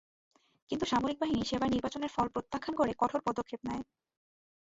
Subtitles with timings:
[0.69, 3.83] কিন্তু সামরিক বাহিনী সেবার নির্বাচনের ফল প্রত্যাখ্যান করে কঠোর পদক্ষেপ নেয়।